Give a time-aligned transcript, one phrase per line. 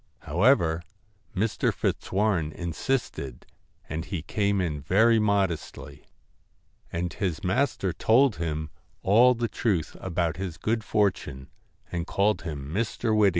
[0.21, 0.81] However,
[1.35, 1.71] Mr.
[1.71, 3.45] Fitzwarren insisted,
[3.87, 6.05] and he came in very modestly,
[6.91, 11.51] and his master told him 130 all the truth about his good fortune,
[11.91, 13.15] and called WHIT him Mr.
[13.15, 13.29] Whittington.